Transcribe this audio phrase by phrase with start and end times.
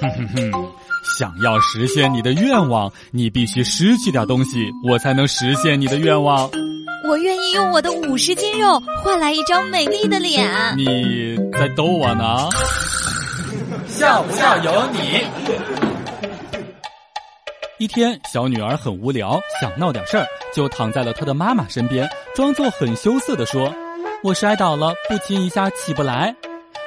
[0.00, 0.52] 哼哼哼，
[1.18, 6.50] 想要实现你的愿望，你必须失去点东西，我才能实现你的愿望。
[7.08, 10.50] 我愿意用我的五十斤肉换来一张美丽的脸。
[10.76, 12.48] 你在逗我呢？
[13.86, 15.24] 笑不笑由你。
[17.78, 23.72] 一天，小女儿很无聊，想闹点事儿，就躺在了她的妈妈身边，装作很羞涩地说
[24.24, 26.34] ：“我摔倒了，不亲一下起不来。”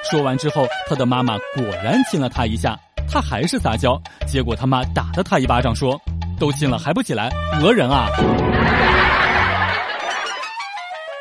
[0.09, 2.77] 说完之后，她的妈妈果然亲了她一下，
[3.11, 5.99] 他还是撒娇，结果他妈打了他一巴掌，说
[6.39, 7.29] ：“都亲了还不起来，
[7.59, 8.07] 讹人啊！”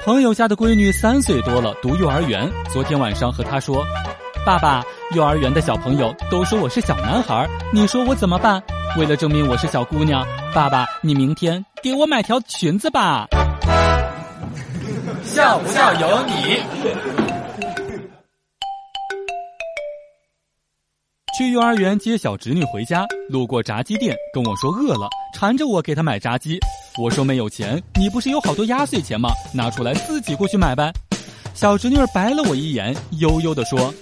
[0.04, 2.50] 朋友家的闺女三岁多了，读幼儿园。
[2.72, 3.84] 昨天晚上和她说
[4.44, 4.82] ：“爸爸，
[5.14, 8.62] 幼儿园的小朋友都说我是小男孩，你说我怎么办？
[8.96, 13.27] 为了证明我是小姑娘，爸爸，你明天给我买条裙子吧。”
[15.24, 17.38] 笑不笑由你。
[21.38, 26.58] 去幼儿园接小侄女回家，路过炸鸡店，跟我说饿了，缠着我给她买炸鸡。
[27.00, 29.30] 我说没有钱，你不是有好多压岁钱吗？
[29.55, 30.92] 拿出来自己过去买呗。
[31.55, 33.95] 小侄女白了我一眼，悠悠地说：“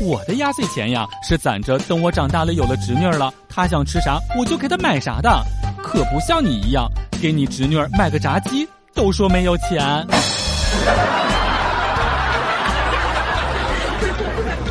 [0.00, 5.44] 我的压岁钱呀，是攒着等我长大了有了侄女了，她想吃啥我就给她买啥的，
[5.82, 10.06] 可不像你一样，给你侄女买个炸鸡都说没有钱。”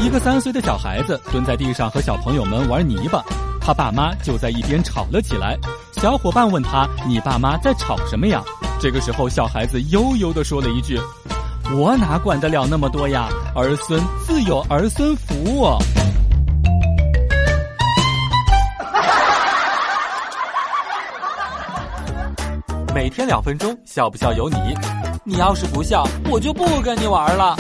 [0.01, 3.23] 一个三岁的小孩子蹲在地上和小朋友们玩泥巴，
[3.61, 5.55] 他爸妈就在一边吵了起来。
[5.91, 8.41] 小伙伴问他：“你爸妈在吵什么呀？”
[8.81, 10.99] 这个时候，小孩子悠悠地说了一句
[11.77, 13.29] ：“我哪管得了那么多呀？
[13.55, 15.77] 儿孙自有儿孙福。”
[22.93, 24.57] 每天两分钟，笑不笑由你。
[25.23, 27.55] 你要是不笑，我就不跟你玩了。